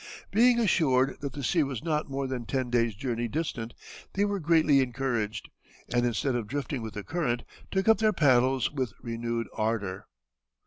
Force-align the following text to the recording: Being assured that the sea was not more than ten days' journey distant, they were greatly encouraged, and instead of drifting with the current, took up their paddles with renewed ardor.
Being 0.31 0.57
assured 0.57 1.21
that 1.21 1.33
the 1.33 1.43
sea 1.43 1.61
was 1.61 1.83
not 1.83 2.09
more 2.09 2.25
than 2.25 2.47
ten 2.47 2.71
days' 2.71 2.95
journey 2.95 3.27
distant, 3.27 3.75
they 4.13 4.25
were 4.25 4.39
greatly 4.39 4.79
encouraged, 4.79 5.51
and 5.93 6.07
instead 6.07 6.33
of 6.33 6.47
drifting 6.47 6.81
with 6.81 6.95
the 6.95 7.03
current, 7.03 7.43
took 7.69 7.87
up 7.87 7.99
their 7.99 8.11
paddles 8.11 8.71
with 8.71 8.93
renewed 9.03 9.45
ardor. 9.53 10.07